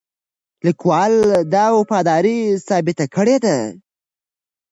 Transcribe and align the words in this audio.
لیکوال 0.65 1.13
دا 1.53 1.65
وفاداري 1.77 2.39
ثابته 2.67 3.05
کړې 3.15 3.37
ده. 3.45 3.57